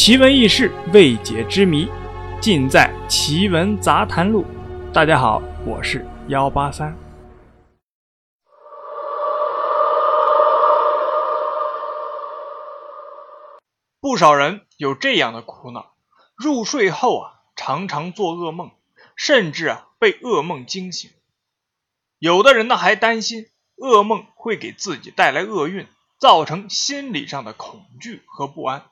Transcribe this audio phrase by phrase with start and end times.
[0.00, 1.88] 奇闻异事、未解之谜，
[2.40, 4.44] 尽在《奇闻杂谈录》。
[4.92, 6.96] 大家好，我是幺八三。
[14.00, 15.94] 不少人有这样的苦恼：
[16.36, 18.70] 入睡后啊，常常做噩梦，
[19.16, 21.10] 甚至啊被噩梦惊醒。
[22.20, 25.88] 有的人呢还担心噩梦会给自己带来厄运，
[26.20, 28.84] 造成心理上的恐惧和不安。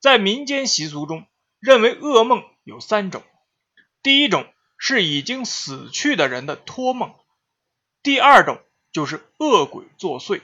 [0.00, 1.26] 在民间习俗中，
[1.58, 3.22] 认为噩梦有三种：
[4.00, 4.46] 第一种
[4.76, 7.10] 是已经死去的人的托梦；
[8.02, 8.60] 第二种
[8.92, 10.40] 就是恶鬼作祟；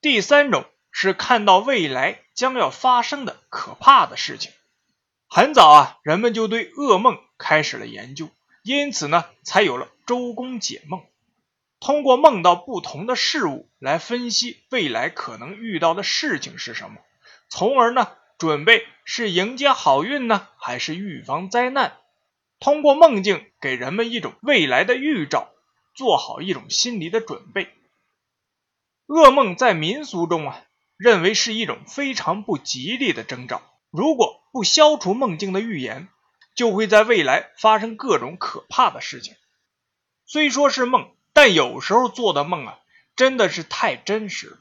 [0.00, 4.52] 第三种是看到未来将要发生的可怕的事情。
[5.28, 8.30] 很早啊，人们就对噩梦开始了研究，
[8.62, 11.02] 因此呢，才有了周公解梦，
[11.80, 17.00] 通过梦到不同的事物来分析未来可能遇到的事情是什么，
[17.48, 18.16] 从而呢。
[18.40, 21.98] 准备是迎接好运呢，还是预防灾难？
[22.58, 25.50] 通过梦境给人们一种未来的预兆，
[25.94, 27.68] 做好一种心理的准备。
[29.06, 30.64] 噩梦在民俗中啊，
[30.96, 33.60] 认为是一种非常不吉利的征兆。
[33.90, 36.08] 如果不消除梦境的预言，
[36.54, 39.34] 就会在未来发生各种可怕的事情。
[40.24, 42.78] 虽说是梦，但有时候做的梦啊，
[43.16, 44.58] 真的是太真实了，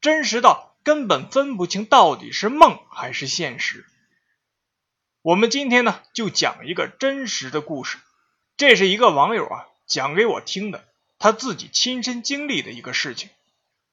[0.00, 0.69] 真实到。
[0.82, 3.86] 根本分不清到底是梦还是现实。
[5.22, 7.98] 我们今天呢，就讲一个真实的故事。
[8.56, 10.84] 这是一个网友啊讲给我听的，
[11.18, 13.28] 他自己亲身经历的一个事情。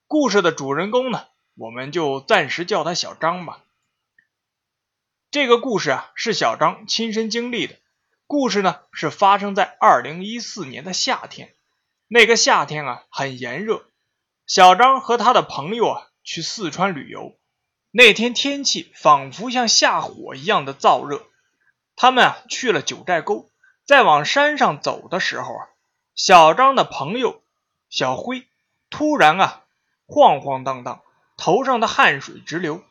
[0.08, 3.64] 故事的主人公呢，我们就暂时叫他小张吧。
[5.30, 7.76] 这个故事啊，是小张亲身经历的。
[8.26, 11.54] 故事呢，是发生在二零一四年的夏天。
[12.08, 13.90] 那个夏天啊，很炎热。
[14.46, 16.07] 小张和他的朋友啊。
[16.28, 17.40] 去四川旅游，
[17.90, 21.26] 那天天气仿佛像下火一样的燥热。
[21.96, 23.50] 他们啊去了九寨沟，
[23.86, 25.70] 在往山上走的时候啊，
[26.16, 27.42] 小张的朋友
[27.90, 28.46] 小辉
[28.90, 29.64] 突然啊
[30.06, 31.02] 晃晃荡荡，
[31.38, 32.84] 头上的汗水直流。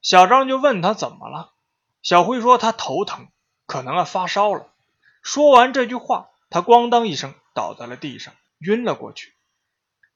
[0.00, 1.54] 小张就问他怎么了，
[2.02, 3.26] 小辉说他头疼，
[3.66, 4.72] 可能啊发烧了。
[5.22, 9.34] 说完这句话，他咣当一声倒在了地上，晕了过去。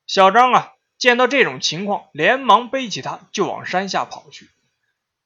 [0.06, 0.72] 小张啊。
[1.00, 4.50] 见到这种情况，连忙背起他就往山下跑去。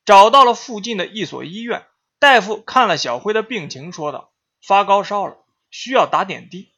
[0.05, 1.85] 找到了附近的一所医院，
[2.21, 4.33] 大夫看了小辉的病情，说道
[4.65, 5.37] ：“发高烧了，
[5.71, 6.71] 需要打点滴。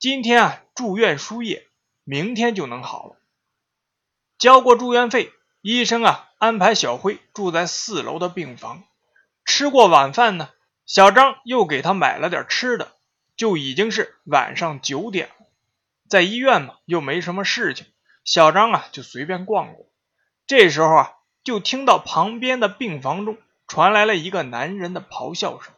[0.00, 1.68] 今天啊住院输液，
[2.02, 3.16] 明天就能好了。”
[4.38, 8.82] 交过住院费，医生啊安排小辉住在四楼的病房。
[9.44, 10.50] 吃过晚饭呢，
[10.84, 12.96] 小张又给他买了点吃的，
[13.36, 15.46] 就已经是晚上九点了。
[16.08, 17.86] 在医院嘛，又没什么事情。
[18.26, 19.86] 小张啊，就随便逛逛。
[20.48, 21.12] 这时候啊，
[21.44, 23.38] 就听到旁边的病房中
[23.68, 25.72] 传来了一个男人的咆哮声：“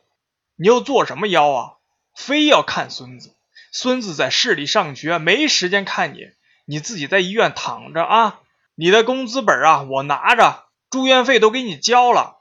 [0.56, 1.74] 你又做什么妖啊？
[2.16, 3.36] 非要看孙子？
[3.70, 6.30] 孙子在市里上学，没时间看你。
[6.64, 8.40] 你自己在医院躺着啊！
[8.74, 12.38] 你的工资本啊，我拿着，住院费都给你交了。”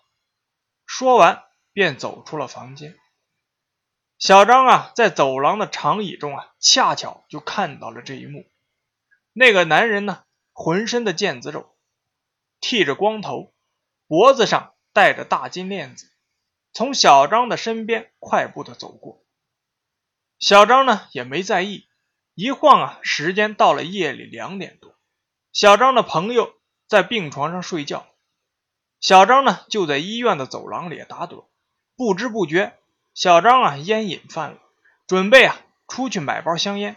[0.88, 1.44] 说完，
[1.74, 2.96] 便走出了房间。
[4.20, 8.46] 小张啊，在走廊的长椅中啊，恰巧就看到了这一幕。
[9.40, 11.78] 那个男人呢，浑身的腱子肉，
[12.60, 13.54] 剃着光头，
[14.08, 16.12] 脖子上戴着大金链子，
[16.74, 19.24] 从小张的身边快步的走过。
[20.40, 21.88] 小张呢也没在意，
[22.34, 24.96] 一晃啊，时间到了夜里两点多。
[25.54, 26.56] 小张的朋友
[26.88, 28.08] 在病床上睡觉，
[29.00, 31.46] 小张呢就在医院的走廊里打盹。
[31.96, 32.76] 不知不觉，
[33.14, 34.58] 小张啊烟瘾犯了，
[35.06, 36.96] 准备啊出去买包香烟。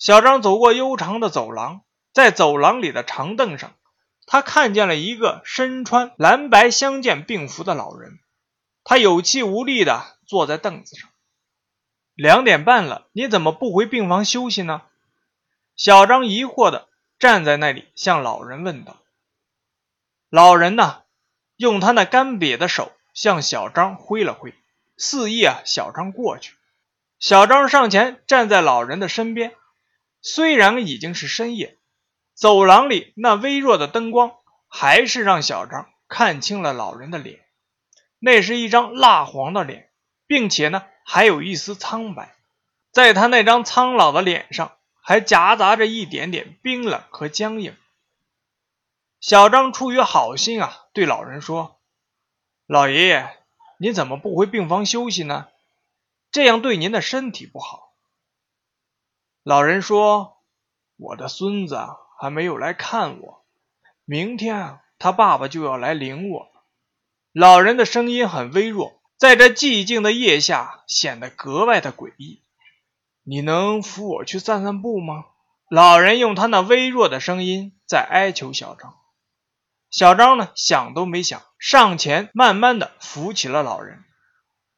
[0.00, 1.82] 小张走过悠长的走廊，
[2.14, 3.74] 在走廊里的长凳上，
[4.24, 8.18] 他看见了一个身穿蓝白相间病服的老人。
[8.82, 11.10] 他有气无力地坐在凳子上。
[12.14, 14.80] 两点半了，你怎么不回病房休息呢？
[15.76, 16.88] 小张疑惑地
[17.18, 18.96] 站在那里，向老人问道。
[20.30, 21.02] 老人呢，
[21.56, 24.54] 用他那干瘪的手向小张挥了挥，
[24.96, 26.54] 示意啊小张过去。
[27.18, 29.54] 小张上前站在老人的身边。
[30.22, 31.78] 虽然已经是深夜，
[32.34, 34.32] 走廊里那微弱的灯光
[34.68, 37.40] 还是让小张看清了老人的脸。
[38.18, 39.90] 那是一张蜡黄的脸，
[40.26, 42.34] 并且呢还有一丝苍白，
[42.92, 47.74] 在他那张苍老的脸上还夹杂着一点点冰冷和僵硬。
[49.20, 51.78] 小张出于好心啊，对老人说
[52.66, 53.38] ：“老爷爷，
[53.78, 55.48] 您怎么不回病房休息呢？
[56.30, 57.89] 这样对您的身体不好。”
[59.42, 60.36] 老人说
[60.98, 61.78] ：“我的孙子
[62.20, 63.46] 还没有来看我，
[64.04, 66.64] 明天，他爸爸就要来领我了。
[67.32, 72.42] 老人的声音很微弱，在这寂静的夜下显得格外的诡异。
[73.22, 75.24] 你能扶我去散散步吗？
[75.70, 78.94] 老人用他那微弱的声音在哀求小张。
[79.88, 84.04] 小张呢，想都没想，上前慢慢的扶起了老人。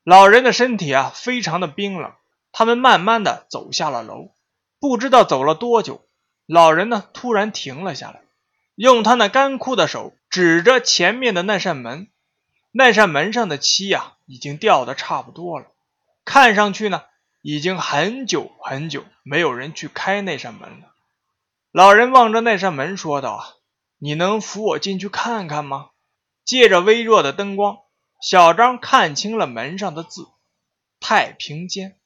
[0.04, 2.12] 老人的身体啊，非常的冰冷。
[2.52, 4.34] 他们慢慢的走下了楼，
[4.82, 6.08] 不知道走了多久，
[6.44, 8.20] 老人呢突然停了下来，
[8.74, 12.08] 用他那干枯的手指着前面的那扇门。
[12.72, 15.68] 那扇门上的漆呀，已经掉的差不多了，
[16.24, 17.04] 看上去呢，
[17.42, 20.92] 已经很久很久没有人去开那扇门了。
[21.70, 23.46] 老人望着那扇门说道：“啊，
[23.98, 25.90] 你能扶我进去看看吗？”
[26.44, 27.78] 借着微弱的灯光，
[28.20, 30.26] 小张看清了门上的字
[30.98, 32.00] ：“太平间。”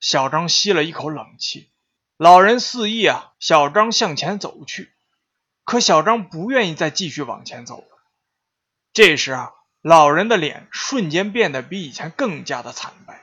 [0.00, 1.68] 小张吸了一口冷气。
[2.16, 4.94] 老人示意啊，小张向前走去，
[5.64, 7.88] 可小张不愿意再继续往前走了。
[8.92, 9.52] 这时啊。
[9.86, 13.20] 老人的脸瞬间变得比以前更加的惨白，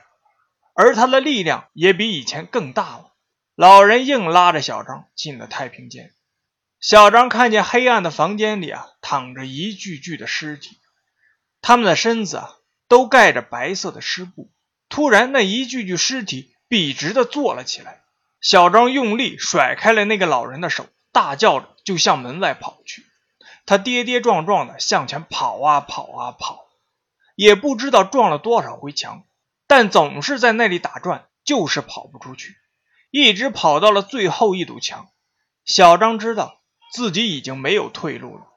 [0.74, 3.14] 而他的力量也比以前更大了。
[3.56, 6.14] 老人硬拉着小张进了太平间。
[6.78, 10.78] 小张看见黑暗的房间里啊，躺着一具具的尸体，
[11.60, 12.48] 他们的身子啊
[12.86, 14.52] 都盖着白色的湿布。
[14.88, 18.01] 突然，那一具具尸体笔直的坐了起来。
[18.42, 23.06] 小张用力甩开了那个老人的手，大叫着就向门外跑去。
[23.66, 26.66] 他跌跌撞撞的向前跑啊跑啊跑，
[27.36, 29.24] 也不知道撞了多少回墙，
[29.68, 32.56] 但总是在那里打转，就是跑不出去，
[33.12, 35.08] 一直跑到了最后一堵墙。
[35.64, 36.60] 小张知道
[36.92, 38.48] 自己已经没有退路了，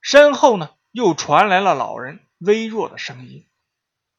[0.00, 3.48] 身后呢又传来了老人微弱的声音：“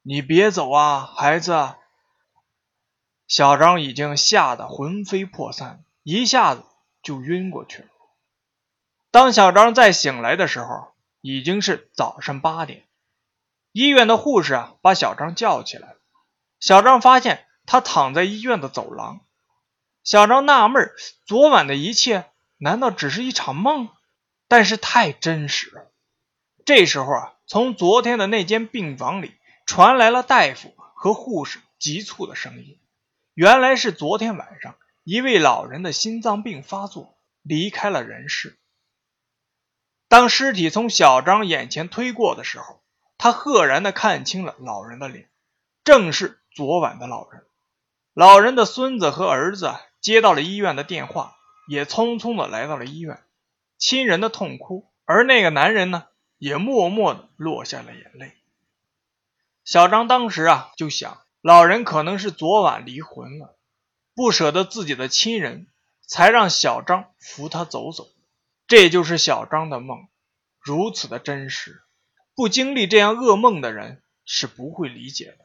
[0.03, 1.75] 你别走啊，孩子。”
[3.27, 6.63] 小张已经吓得魂飞魄散，一下子
[7.03, 7.89] 就晕过去了。
[9.11, 12.85] 当小张再醒来的时候，已经是早上八点。
[13.73, 15.97] 医院的护士啊，把小张叫起来了。
[16.59, 19.19] 小张发现他躺在医院的走廊。
[20.03, 20.91] 小张纳闷
[21.25, 23.89] 昨晚的一切难道只是一场梦？
[24.47, 25.91] 但是太真实了。
[26.65, 29.35] 这时候啊，从昨天的那间病房里
[29.65, 32.79] 传来了大夫和护士急促的声音。
[33.37, 38.57] 原来是昨天晚上一位老人的心脏病发作，离开了人世。
[40.07, 42.81] 当尸体从小张眼前推过的时候，
[43.15, 45.29] 他赫然的看清了老人的脸，
[45.83, 47.45] 正是昨晚的老人。
[48.15, 51.35] 老人的孙子和儿子接到了医院的电话，
[51.67, 53.23] 也匆匆的来到了医院。
[53.77, 56.07] 亲人的痛哭，而那个男人呢，
[56.39, 58.33] 也默默的落下了眼泪。
[59.63, 63.57] 小张当时啊，就想，老人可能是昨晚离魂了，
[64.15, 65.67] 不舍得自己的亲人，
[66.05, 68.07] 才让小张扶他走走。
[68.67, 70.07] 这就是小张的梦，
[70.59, 71.83] 如此的真实，
[72.35, 75.37] 不经历这样噩梦的人是不会理解的。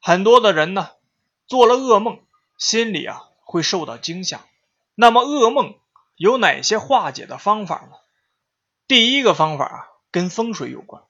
[0.00, 0.90] 很多的人呢，
[1.46, 2.20] 做了噩梦，
[2.58, 4.46] 心里啊会受到惊吓。
[4.94, 5.78] 那么噩梦
[6.14, 7.96] 有哪些化解的方法呢？
[8.86, 11.02] 第一个方法啊，跟风水有关，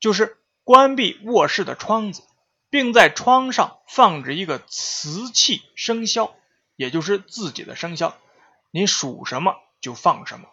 [0.00, 2.22] 就是关闭卧室的窗子，
[2.74, 6.34] 并在窗上放置一个瓷器生肖，
[6.74, 8.18] 也就是自己的生肖，
[8.72, 9.54] 你属什么？
[9.80, 10.48] 就放什么，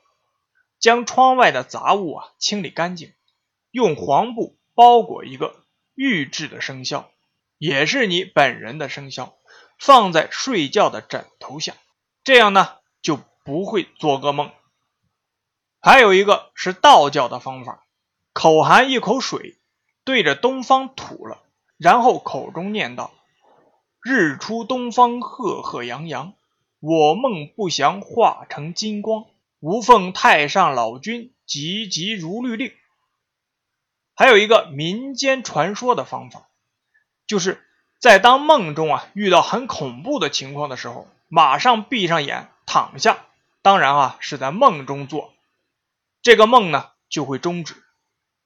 [0.79, 3.12] 将窗外的杂物啊清理干净，
[3.71, 5.63] 用黄布包裹一个
[5.95, 7.09] 玉制的生肖，
[7.57, 9.35] 也是你本人的生肖，
[9.80, 11.73] 放在睡觉的枕头下，
[12.23, 14.51] 这样呢就不会做噩梦。
[15.80, 17.83] 还有一个是道教的方法，
[18.31, 19.57] 口含一口水，
[20.04, 21.42] 对着东方吐了，
[21.81, 23.11] 然后口中念道
[24.04, 26.33] ：“日出东方赫赫扬扬。”
[26.80, 29.26] 我梦不祥化成金光，
[29.59, 32.71] 吾奉太上老君急急如律令。
[34.16, 36.50] 还有一个民间传说的方法，
[37.28, 37.64] 就是
[38.00, 43.26] 在当梦中啊遇到很恐怖的情况的时候，马上闭上眼躺下，
[43.61, 45.33] 当然啊是在梦中做，
[46.23, 47.76] 这个梦呢就会终止。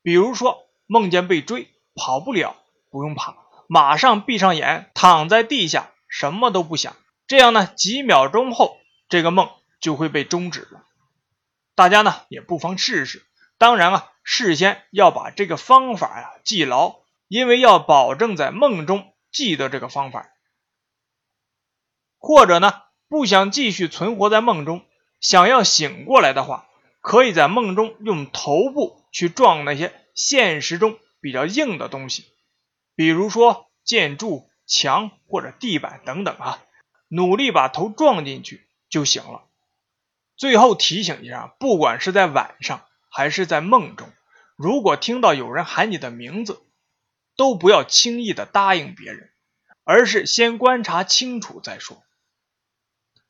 [0.01, 2.57] 比如说梦见被追，跑不了，
[2.95, 3.35] 不用怕，
[3.67, 6.95] 马上闭上眼躺在地下，什么都不想。
[7.27, 8.77] 这样呢，几秒钟后，
[9.09, 9.49] 这个梦
[9.81, 10.85] 就会被终止了。
[11.75, 13.25] 大家呢也不妨试试。
[13.57, 16.95] 当然啊，事先要把这个方法呀记牢，
[17.27, 20.29] 因为要保证在梦中记得这个方法。
[22.17, 24.85] 或者呢，不想继续存活在梦中，
[25.19, 26.69] 想要醒过来的话，
[27.01, 32.25] 可以在梦中用头部去撞那些现实中比较硬的东西，
[32.95, 36.61] 比如说建筑、墙或者地板等等啊。
[37.07, 39.43] 努力把头撞进去就行了。
[40.35, 44.11] 最后提醒一下，不管是在晚上还是在梦中，
[44.55, 46.63] 如果听到有人喊你的名字，
[47.37, 49.29] 都不要轻易的答应别人，
[49.83, 52.03] 而是先观察清楚再说。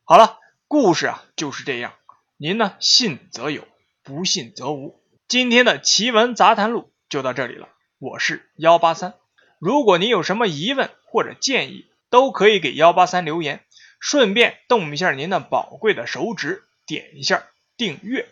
[0.04, 1.92] 好了，故事啊就是这样，
[2.38, 3.68] 您呢信则有，
[4.02, 5.04] 不信则无。
[5.28, 7.68] 今天的奇闻杂谈录就到这里了，
[7.98, 9.14] 我是幺八三。
[9.58, 13.64] 如果您有什么疑问或者建议，都可以给幺八三留言，
[14.00, 17.44] 顺便动一下您的宝贵的手指，点一下
[17.76, 18.28] 订阅。